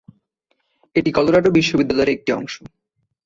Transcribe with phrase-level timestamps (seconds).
[0.95, 2.53] এটি কলোরাডো বিশ্ববিদ্যালয়ের একটি অংশ।